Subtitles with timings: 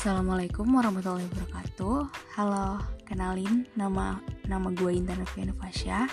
[0.00, 2.08] Assalamualaikum warahmatullahi wabarakatuh.
[2.32, 4.16] Halo, kenalin nama
[4.48, 6.08] nama gue Intan Noviana Fasya.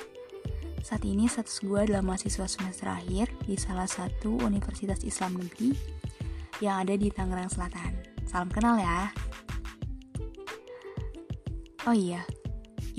[0.83, 5.71] Saat ini status gue adalah mahasiswa semester akhir di salah satu Universitas Islam Negeri
[6.59, 7.95] yang ada di Tangerang Selatan.
[8.27, 9.07] Salam kenal ya.
[11.87, 12.27] Oh iya,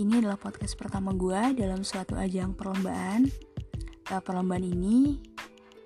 [0.01, 3.29] ini adalah podcast pertama gue dalam suatu ajang perlombaan.
[4.09, 5.21] Perlombaan ini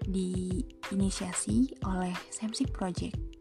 [0.06, 3.31] diinisiasi oleh Semsik Project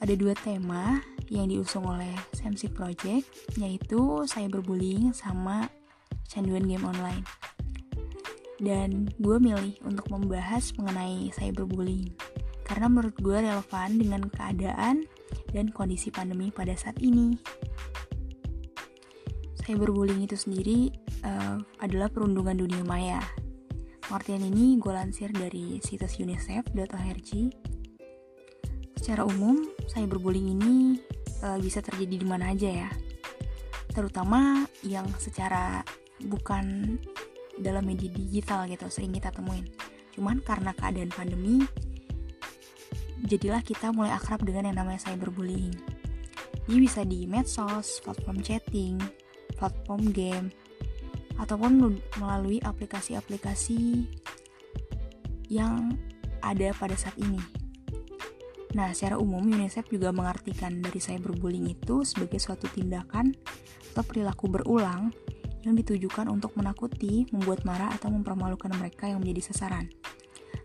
[0.00, 5.70] ada dua tema yang diusung oleh SMC Project, yaitu cyberbullying sama
[6.26, 7.22] canduan game online.
[8.60, 12.12] Dan gue milih untuk membahas mengenai cyberbullying,
[12.66, 15.06] karena menurut gue relevan dengan keadaan
[15.54, 17.38] dan kondisi pandemi pada saat ini.
[19.62, 20.90] Cyberbullying itu sendiri
[21.22, 23.22] uh, adalah perundungan dunia maya.
[24.02, 27.30] Pengertian ini gue lansir dari situs unicef.org
[28.98, 31.02] Secara umum, cyberbullying ini
[31.42, 32.90] uh, bisa terjadi di mana aja ya.
[33.90, 35.82] Terutama yang secara
[36.22, 36.96] bukan
[37.58, 39.66] dalam media digital gitu sering kita temuin.
[40.14, 41.66] Cuman karena keadaan pandemi,
[43.26, 45.74] jadilah kita mulai akrab dengan yang namanya cyberbullying.
[46.70, 48.94] Ini bisa di medsos, platform chatting,
[49.58, 50.46] platform game,
[51.40, 54.06] ataupun melalui aplikasi-aplikasi
[55.50, 55.98] yang
[56.40, 57.59] ada pada saat ini.
[58.70, 63.34] Nah, secara umum UNICEF juga mengartikan dari cyberbullying itu sebagai suatu tindakan
[63.90, 65.10] atau perilaku berulang
[65.66, 69.90] yang ditujukan untuk menakuti, membuat marah, atau mempermalukan mereka yang menjadi sasaran.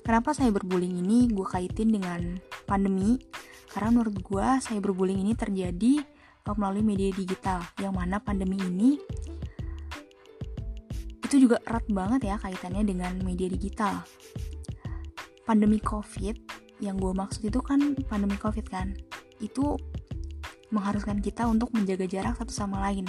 [0.06, 2.38] Kenapa cyberbullying ini gue kaitin dengan
[2.70, 3.18] pandemi?
[3.74, 6.06] Karena menurut gue cyberbullying ini terjadi
[6.46, 9.02] melalui media digital, yang mana pandemi ini
[11.26, 14.06] itu juga erat banget ya kaitannya dengan media digital.
[15.42, 18.96] Pandemi COVID yang gue maksud itu kan pandemi covid kan.
[19.40, 19.80] Itu
[20.74, 23.06] mengharuskan kita untuk menjaga jarak satu sama lain.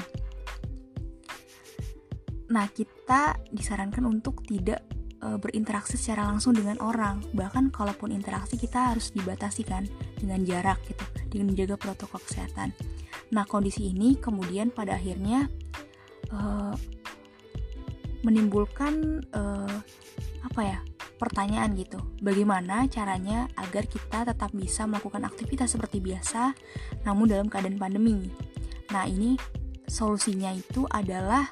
[2.53, 4.87] Nah kita disarankan untuk tidak
[5.19, 7.25] e, berinteraksi secara langsung dengan orang.
[7.35, 9.83] Bahkan kalaupun interaksi kita harus dibatasi kan
[10.15, 12.71] dengan jarak gitu dengan menjaga protokol kesehatan.
[13.35, 15.51] Nah kondisi ini kemudian pada akhirnya
[16.31, 16.39] e,
[18.23, 19.43] menimbulkan e,
[20.47, 20.79] apa ya
[21.17, 22.01] pertanyaan gitu.
[22.21, 26.53] Bagaimana caranya agar kita tetap bisa melakukan aktivitas seperti biasa
[27.09, 28.29] namun dalam keadaan pandemi?
[28.93, 29.35] Nah, ini
[29.89, 31.49] solusinya itu adalah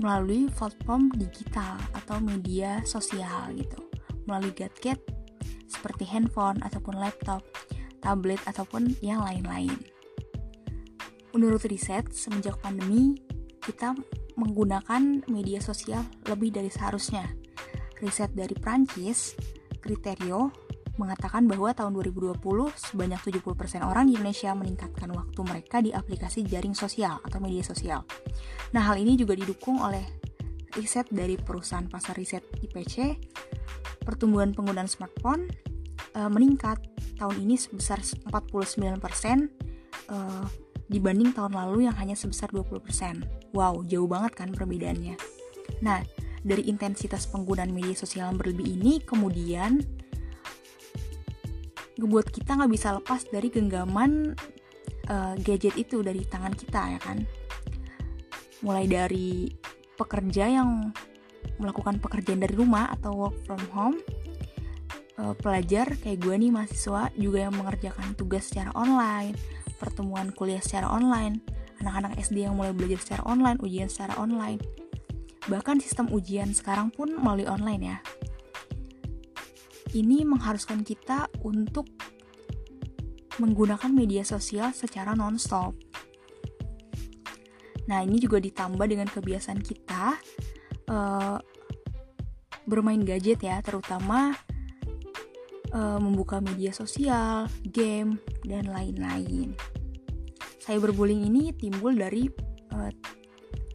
[0.00, 3.80] melalui platform digital atau media sosial gitu.
[4.24, 5.00] Melalui gadget
[5.68, 7.44] seperti handphone ataupun laptop,
[8.00, 9.72] tablet ataupun yang lain-lain.
[11.30, 13.14] Menurut riset, semenjak pandemi,
[13.62, 13.94] kita
[14.34, 17.39] menggunakan media sosial lebih dari seharusnya
[18.00, 19.36] Riset dari Prancis,
[19.80, 20.50] Kriterio,
[21.00, 22.36] mengatakan bahwa tahun 2020
[22.76, 28.04] sebanyak 70% orang di Indonesia meningkatkan waktu mereka di aplikasi jaring sosial atau media sosial.
[28.76, 30.04] Nah, hal ini juga didukung oleh
[30.76, 33.16] riset dari perusahaan pasar riset IPC.
[34.04, 35.48] Pertumbuhan penggunaan smartphone
[36.12, 36.84] e, meningkat
[37.16, 39.00] tahun ini sebesar 49%
[40.08, 40.16] e,
[40.90, 43.56] dibanding tahun lalu yang hanya sebesar 20%.
[43.56, 45.16] Wow, jauh banget kan perbedaannya.
[45.80, 46.02] Nah,
[46.40, 49.84] dari intensitas penggunaan media sosial yang berlebih ini kemudian
[52.00, 54.32] ngebuat kita nggak bisa lepas dari genggaman
[55.12, 57.18] uh, gadget itu dari tangan kita ya kan?
[58.64, 59.52] Mulai dari
[60.00, 60.92] pekerja yang
[61.60, 64.00] melakukan pekerjaan dari rumah atau work from home
[65.20, 69.36] uh, pelajar kayak gue nih mahasiswa juga yang mengerjakan tugas secara online
[69.76, 71.44] pertemuan kuliah secara online
[71.84, 74.60] anak-anak SD yang mulai belajar secara online ujian secara online
[75.48, 77.98] Bahkan sistem ujian sekarang pun melalui online ya.
[79.90, 81.88] Ini mengharuskan kita untuk
[83.40, 85.72] menggunakan media sosial secara non-stop.
[87.88, 90.14] Nah, ini juga ditambah dengan kebiasaan kita
[90.92, 91.38] uh,
[92.68, 94.30] bermain gadget ya, terutama
[95.74, 99.58] uh, membuka media sosial, game, dan lain-lain.
[100.62, 102.30] Cyberbullying ini timbul dari
[102.70, 102.92] uh,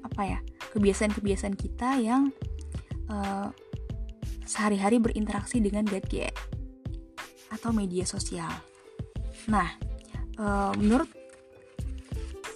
[0.06, 0.40] apa ya?
[0.76, 2.30] Kebiasaan-kebiasaan kita yang
[3.08, 3.48] uh,
[4.46, 6.36] sehari-hari berinteraksi dengan gadget
[7.50, 8.52] atau media sosial.
[9.48, 9.72] Nah,
[10.38, 11.10] uh, menurut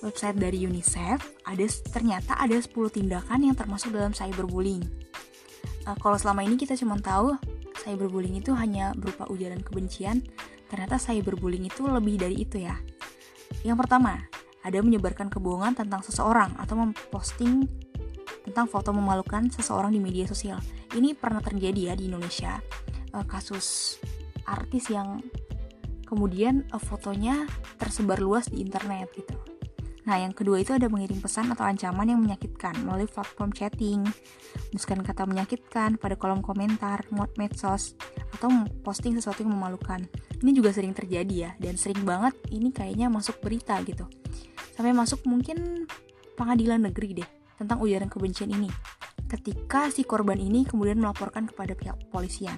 [0.04, 4.83] website dari UNICEF, ada ternyata ada 10 tindakan yang termasuk dalam cyberbullying.
[5.88, 7.36] Uh, kalau selama ini kita cuma tahu
[7.80, 10.21] cyberbullying itu hanya berupa ujaran kebencian,
[10.68, 12.75] ternyata cyberbullying itu lebih dari itu ya.
[13.66, 14.30] Yang pertama,
[14.62, 17.66] ada menyebarkan kebohongan tentang seseorang atau memposting
[18.49, 20.57] tentang foto memalukan seseorang di media sosial.
[20.97, 22.57] Ini pernah terjadi ya di Indonesia.
[23.13, 23.97] Uh, kasus
[24.49, 25.21] artis yang
[26.09, 27.45] kemudian uh, fotonya
[27.77, 29.37] tersebar luas di internet gitu.
[30.09, 34.01] Nah, yang kedua itu ada mengirim pesan atau ancaman yang menyakitkan melalui platform chatting,
[34.73, 37.93] menuliskan kata menyakitkan pada kolom komentar, mod medsos,
[38.33, 38.49] atau
[38.81, 40.01] posting sesuatu yang memalukan.
[40.41, 44.09] Ini juga sering terjadi ya, dan sering banget ini kayaknya masuk berita gitu.
[44.73, 45.85] Sampai masuk mungkin
[46.33, 48.71] pengadilan negeri deh tentang ujaran kebencian ini.
[49.27, 52.57] Ketika si korban ini kemudian melaporkan kepada pihak kepolisian.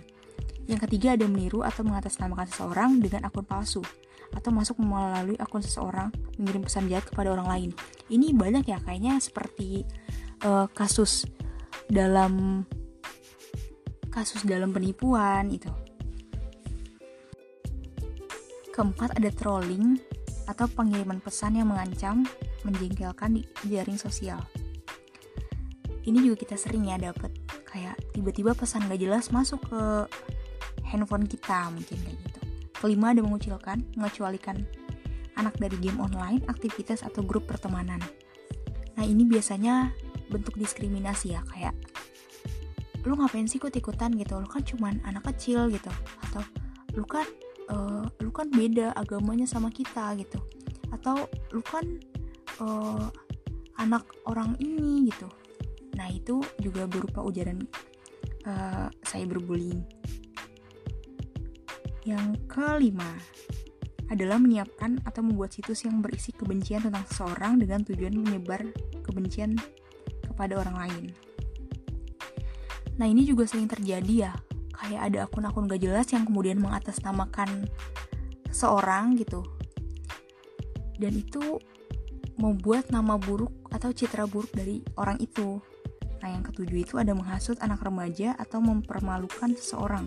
[0.69, 3.81] Yang ketiga ada meniru atau mengatasnamakan seseorang dengan akun palsu
[4.31, 7.69] atau masuk melalui akun seseorang mengirim pesan jahat kepada orang lain.
[8.07, 9.83] Ini banyak ya kayaknya seperti
[10.47, 11.27] uh, kasus
[11.91, 12.63] dalam
[14.11, 15.71] kasus dalam penipuan itu.
[18.71, 19.99] Keempat ada trolling
[20.47, 22.23] atau pengiriman pesan yang mengancam,
[22.63, 24.39] menjengkelkan di jaring sosial.
[26.01, 27.29] Ini juga kita sering ya dapat
[27.69, 29.81] kayak tiba-tiba pesan gak jelas masuk ke
[30.81, 32.39] handphone kita mungkin kayak gitu.
[32.81, 34.65] Kelima ada mengucilkan, mengecualikan
[35.37, 38.01] anak dari game online, aktivitas atau grup pertemanan.
[38.97, 39.93] Nah ini biasanya
[40.33, 41.77] bentuk diskriminasi ya kayak
[43.05, 44.41] lu ngapain sih ikut ikutan gitu.
[44.41, 45.89] Lu kan cuman anak kecil gitu.
[46.25, 46.41] Atau
[46.97, 47.25] lu kan
[47.69, 50.41] uh, lu kan beda agamanya sama kita gitu.
[50.89, 51.85] Atau lu kan
[52.57, 53.05] uh,
[53.77, 55.29] anak orang ini gitu
[55.95, 57.59] nah itu juga berupa ujaran
[58.47, 59.83] uh, cyberbullying
[62.01, 63.17] yang kelima
[64.11, 68.67] adalah menyiapkan atau membuat situs yang berisi kebencian tentang seseorang dengan tujuan menyebar
[69.07, 69.55] kebencian
[70.27, 71.05] kepada orang lain.
[72.99, 74.33] Nah ini juga sering terjadi ya,
[74.75, 77.71] kayak ada akun-akun gak jelas yang kemudian mengatasnamakan
[78.51, 79.47] seseorang gitu.
[80.99, 81.57] Dan itu
[82.35, 85.63] membuat nama buruk atau citra buruk dari orang itu.
[86.21, 90.05] Nah yang ketujuh itu ada menghasut anak remaja atau mempermalukan seseorang.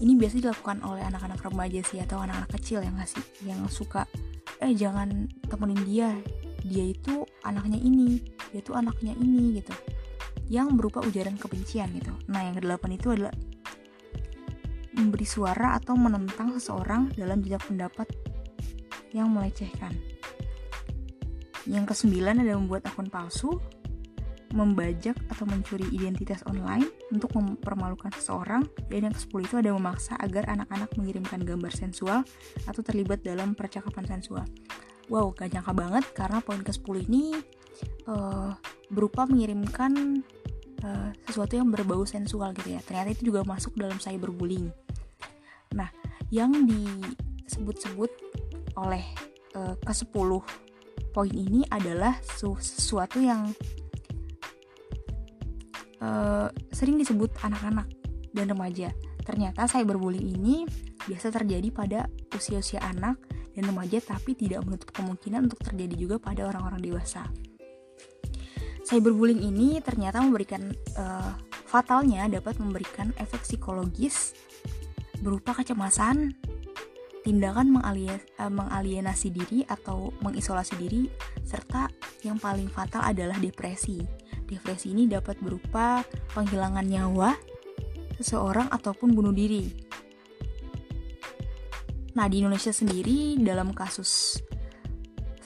[0.00, 4.08] Ini biasa dilakukan oleh anak-anak remaja sih atau anak-anak kecil yang ngasih yang suka
[4.60, 6.10] eh jangan temenin dia.
[6.64, 8.20] Dia itu anaknya ini
[8.52, 9.76] dia itu anaknya ini gitu.
[10.48, 12.16] Yang berupa ujaran kebencian gitu.
[12.32, 13.32] Nah yang kedelapan itu adalah
[14.96, 18.08] memberi suara atau menentang seseorang dalam jejak pendapat
[19.12, 19.92] yang melecehkan.
[21.68, 23.60] Yang kesembilan adalah membuat akun palsu
[24.50, 30.46] membajak atau mencuri identitas online untuk mempermalukan seseorang dan yang ke-10 itu ada memaksa agar
[30.50, 32.26] anak-anak mengirimkan gambar sensual
[32.66, 34.46] atau terlibat dalam percakapan sensual.
[35.10, 37.34] Wow, gak nyangka banget karena poin ke-10 ini
[38.10, 38.54] uh,
[38.90, 40.22] berupa mengirimkan
[40.82, 42.80] uh, sesuatu yang berbau sensual gitu ya.
[42.82, 44.70] Ternyata itu juga masuk dalam cyberbullying.
[45.78, 45.90] Nah,
[46.30, 48.10] yang disebut-sebut
[48.78, 49.02] oleh
[49.54, 50.30] uh, ke-10
[51.10, 53.50] poin ini adalah sesuatu yang
[56.00, 57.88] uh, sering disebut anak-anak
[58.32, 58.90] dan remaja.
[59.24, 60.64] Ternyata cyberbullying ini
[61.06, 62.00] biasa terjadi pada
[62.34, 63.20] usia-usia anak
[63.54, 67.28] dan remaja tapi tidak menutup kemungkinan untuk terjadi juga pada orang-orang dewasa.
[68.84, 71.36] Cyberbullying ini ternyata memberikan uh,
[71.70, 74.34] fatalnya dapat memberikan efek psikologis
[75.22, 76.34] berupa kecemasan,
[77.22, 78.20] tindakan eh,
[78.50, 81.06] mengalienasi diri atau mengisolasi diri,
[81.44, 81.92] serta
[82.24, 84.19] yang paling fatal adalah depresi.
[84.50, 86.02] Depresi ini dapat berupa
[86.34, 87.38] penghilangan nyawa
[88.18, 89.70] seseorang ataupun bunuh diri.
[92.18, 94.42] Nah, di Indonesia sendiri dalam kasus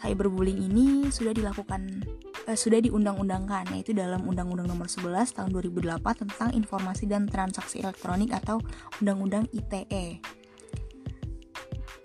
[0.00, 2.04] cyberbullying ini sudah dilakukan
[2.48, 8.32] eh, sudah diundang-undangkan yaitu dalam Undang-Undang Nomor 11 Tahun 2008 tentang Informasi dan Transaksi Elektronik
[8.32, 8.60] atau
[9.00, 10.20] Undang-Undang ITE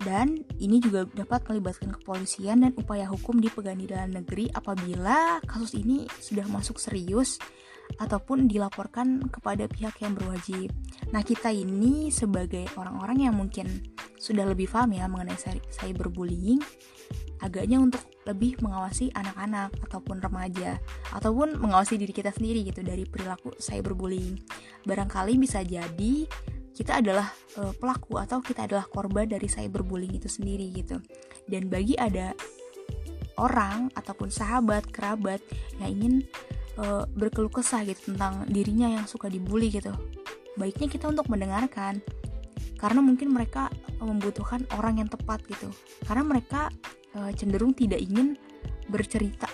[0.00, 6.08] dan ini juga dapat melibatkan kepolisian dan upaya hukum di pengadilan negeri apabila kasus ini
[6.20, 7.36] sudah masuk serius
[7.98, 10.70] ataupun dilaporkan kepada pihak yang berwajib.
[11.10, 13.66] Nah, kita ini sebagai orang-orang yang mungkin
[14.20, 15.36] sudah lebih paham ya mengenai
[15.74, 16.62] cyberbullying,
[17.42, 20.76] agaknya untuk lebih mengawasi anak-anak ataupun remaja
[21.16, 24.38] ataupun mengawasi diri kita sendiri gitu dari perilaku cyberbullying.
[24.84, 26.28] Barangkali bisa jadi
[26.80, 27.28] kita adalah
[27.60, 30.96] uh, pelaku atau kita adalah korban dari cyberbullying itu sendiri gitu.
[31.44, 32.32] Dan bagi ada
[33.36, 35.44] orang ataupun sahabat, kerabat
[35.76, 36.14] yang ingin
[36.80, 39.92] uh, berkeluh kesah gitu tentang dirinya yang suka dibully gitu.
[40.56, 42.00] Baiknya kita untuk mendengarkan
[42.80, 43.68] karena mungkin mereka
[44.00, 45.68] membutuhkan orang yang tepat gitu.
[46.08, 46.72] Karena mereka
[47.12, 48.40] uh, cenderung tidak ingin
[48.88, 49.52] bercerita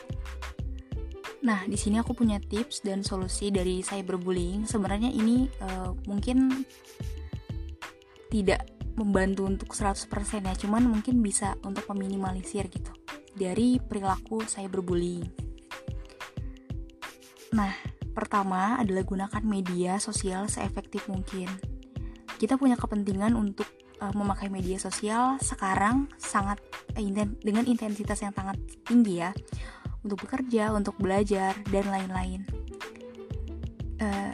[1.46, 4.66] Nah, di sini aku punya tips dan solusi dari cyberbullying.
[4.66, 6.66] Sebenarnya ini uh, mungkin
[8.32, 8.66] tidak
[8.96, 10.08] membantu untuk 100%
[10.46, 12.92] ya, cuman mungkin bisa untuk meminimalisir gitu
[13.36, 15.28] dari perilaku cyberbullying.
[17.52, 17.72] Nah,
[18.16, 21.46] pertama adalah gunakan media sosial seefektif mungkin.
[22.40, 23.68] Kita punya kepentingan untuk
[24.00, 26.60] uh, memakai media sosial sekarang sangat
[26.96, 27.04] eh,
[27.44, 29.30] dengan intensitas yang sangat tinggi ya
[30.04, 32.40] untuk bekerja, untuk belajar dan lain-lain.
[33.96, 34.32] Uh,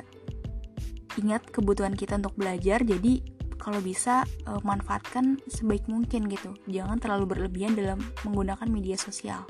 [1.18, 3.22] ingat kebutuhan kita untuk belajar, jadi
[3.62, 6.58] kalau bisa uh, manfaatkan sebaik mungkin gitu.
[6.66, 9.46] Jangan terlalu berlebihan dalam menggunakan media sosial.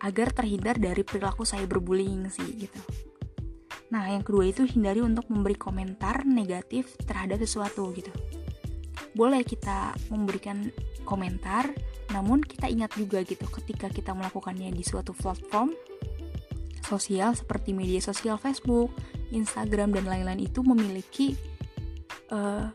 [0.00, 2.80] Agar terhindar dari perilaku cyberbullying sih gitu.
[3.92, 8.10] Nah, yang kedua itu hindari untuk memberi komentar negatif terhadap sesuatu gitu.
[9.12, 10.72] Boleh kita memberikan
[11.04, 11.70] komentar,
[12.10, 15.76] namun kita ingat juga gitu ketika kita melakukannya di suatu platform
[16.86, 18.94] sosial seperti media sosial Facebook,
[19.34, 21.34] Instagram dan lain-lain itu memiliki
[22.32, 22.70] uh,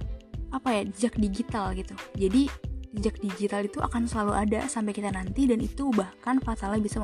[0.51, 1.96] apa ya jejak digital gitu.
[2.15, 2.51] Jadi
[2.91, 7.00] jejak digital itu akan selalu ada sampai kita nanti dan itu bahkan fatalnya bisa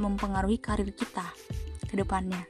[0.00, 1.28] mempengaruhi karir kita
[1.86, 2.40] ke depannya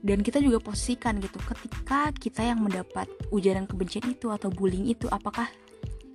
[0.00, 5.08] dan kita juga posisikan gitu ketika kita yang mendapat ujaran kebencian itu atau bullying itu
[5.12, 5.48] apakah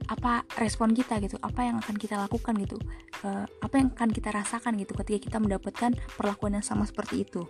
[0.06, 2.78] apa respon kita gitu apa yang akan kita lakukan gitu
[3.26, 7.42] uh, apa yang akan kita rasakan gitu ketika kita mendapatkan perlakuan yang sama seperti itu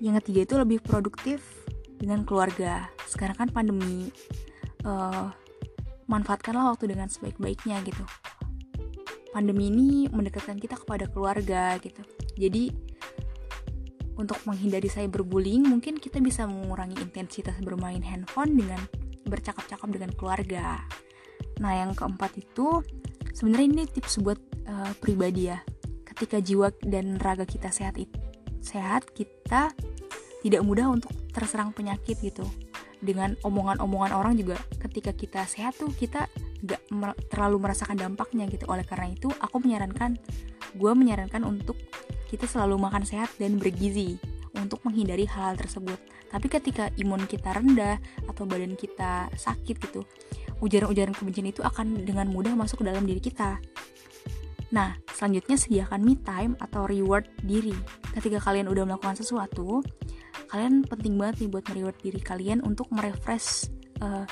[0.00, 1.61] yang ketiga itu lebih produktif
[2.02, 4.10] dengan keluarga sekarang kan pandemi
[4.82, 5.30] uh,
[6.10, 8.02] manfaatkanlah waktu dengan sebaik-baiknya gitu
[9.30, 12.02] pandemi ini mendekatkan kita kepada keluarga gitu
[12.34, 12.74] jadi
[14.22, 18.80] untuk menghindari cyberbullying, mungkin kita bisa mengurangi intensitas bermain handphone dengan
[19.24, 20.84] bercakap-cakap dengan keluarga.
[21.58, 22.84] Nah, yang keempat itu
[23.32, 25.58] sebenarnya ini tips buat uh, pribadi ya.
[26.06, 27.98] Ketika jiwa dan raga kita sehat
[28.62, 29.72] sehat, kita
[30.42, 32.44] tidak mudah untuk terserang penyakit gitu.
[33.02, 36.30] Dengan omongan-omongan orang juga ketika kita sehat tuh kita
[36.62, 36.82] gak
[37.30, 38.66] terlalu merasakan dampaknya gitu.
[38.70, 40.14] Oleh karena itu, aku menyarankan,
[40.78, 41.74] gue menyarankan untuk
[42.30, 44.18] kita selalu makan sehat dan bergizi
[44.54, 45.98] untuk menghindari hal-hal tersebut.
[46.30, 50.06] Tapi ketika imun kita rendah atau badan kita sakit gitu,
[50.62, 53.58] ujaran-ujaran kebencian itu akan dengan mudah masuk ke dalam diri kita.
[54.72, 57.76] Nah, selanjutnya sediakan me time atau reward diri.
[58.16, 59.84] Ketika kalian udah melakukan sesuatu,
[60.50, 63.68] kalian penting banget nih buat reward diri kalian untuk merefresh
[64.04, 64.24] uh,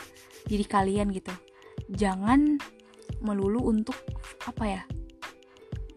[0.47, 1.33] diri kalian gitu.
[1.91, 2.61] Jangan
[3.21, 3.97] melulu untuk
[4.47, 4.83] apa ya?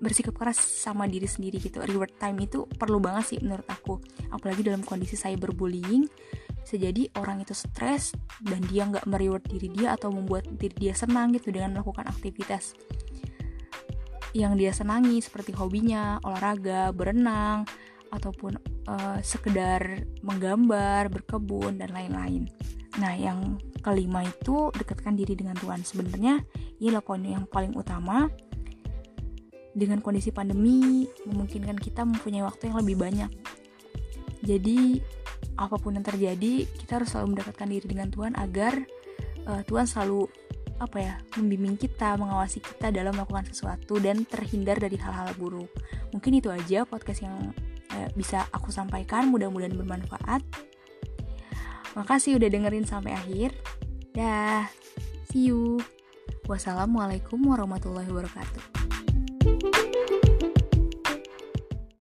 [0.03, 4.03] bersikap keras sama diri sendiri gitu reward time itu perlu banget sih menurut aku
[4.35, 6.11] apalagi dalam kondisi cyberbullying
[6.59, 8.11] bisa jadi orang itu stres
[8.43, 12.75] dan dia nggak mereward diri dia atau membuat diri dia senang gitu dengan melakukan aktivitas
[14.35, 17.63] yang dia senangi seperti hobinya olahraga berenang
[18.11, 22.49] ataupun uh, sekedar menggambar berkebun dan lain-lain
[23.01, 26.45] nah yang kelima itu dekatkan diri dengan Tuhan sebenarnya
[26.77, 28.29] ini poin yang paling utama
[29.73, 33.31] dengan kondisi pandemi memungkinkan kita mempunyai waktu yang lebih banyak.
[34.45, 35.01] Jadi
[35.57, 38.85] apa pun yang terjadi, kita harus selalu mendekatkan diri dengan Tuhan agar
[39.49, 40.29] uh, Tuhan selalu
[40.81, 45.69] apa ya membimbing kita, mengawasi kita dalam melakukan sesuatu dan terhindar dari hal-hal buruk.
[46.13, 47.53] Mungkin itu aja podcast yang
[47.93, 49.29] uh, bisa aku sampaikan.
[49.29, 50.41] Mudah-mudahan bermanfaat.
[51.93, 53.53] Makasih udah dengerin sampai akhir.
[54.17, 54.65] Dah,
[55.29, 55.77] see you.
[56.49, 58.82] Wassalamualaikum warahmatullahi wabarakatuh.